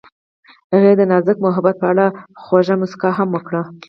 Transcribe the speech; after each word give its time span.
هغې 0.73 0.93
د 0.99 1.01
نازک 1.11 1.37
محبت 1.45 1.75
په 1.79 1.87
اړه 1.91 2.05
خوږه 2.43 2.75
موسکا 2.79 3.09
هم 3.17 3.29
وکړه. 3.33 3.61